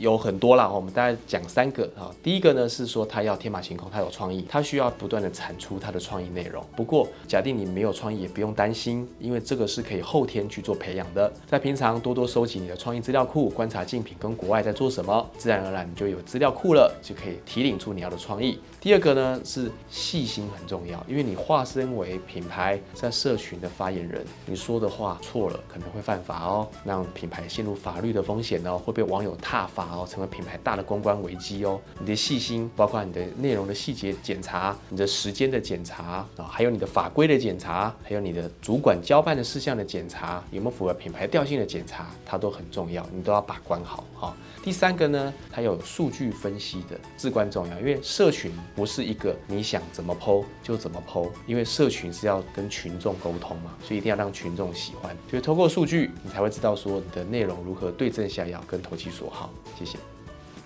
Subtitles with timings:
[0.00, 2.10] 有很多啦，我们大概讲三个啊。
[2.22, 6.64] 第一个呢是说他要天马行空，他有创意，他需要不断的产出他的创意内容。
[6.74, 11.30] 不过假定你没有创意，也不用担心，因为这个是可以后天去做培养的。
[11.46, 18.58] 在平常多多收集你的创意资料库，观察竞品跟国外在做什么，自然而然你就有资料库了，就可以提领出你要的创意。
[18.80, 29.89] 第二个呢是细心很重要，因为你化身为品牌在社群的发言人，你说的话错了可能会犯法哦，让品牌陷入法律的风险哦，会被网友踏伐。
[29.90, 31.80] 然后成为品牌大的公关危机哦。
[31.98, 44.36] 你的细心，包括你的内容的细节检查，你的时间的检查啊，还有你的法规的检查，还有你的主管交办的事项的检查，有没有符合品牌调性的检查，它都很重要，你都要把关好哈。
[44.62, 59.50] 第三个呢，它有数据分析的至关重要，因为社群不是一个你想怎么剖就怎么剖，因为社群是要跟群众沟通嘛，所以一定要让群众喜欢，所以透过数据，你才会知道说你的内容如何对症下药，跟投其所好。
[59.78, 59.98] 谢谢。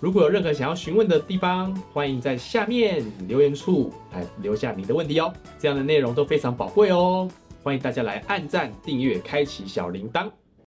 [0.00, 5.32] 如果有任何想要询问的地方，欢迎在下面留言处来留下你的问题哦。
[5.58, 7.28] 这样的内容都非常宝贵哦，
[7.62, 10.30] 欢迎大家来按赞、订阅、开启小铃铛。